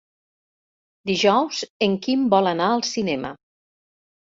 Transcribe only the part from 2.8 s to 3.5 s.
cinema.